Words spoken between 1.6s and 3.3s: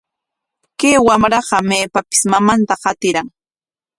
maypapis mamanta qatiran.